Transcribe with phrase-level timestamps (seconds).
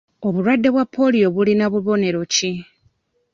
[0.27, 2.51] Obulwadde bwa pooliyo bulina bubonero ki?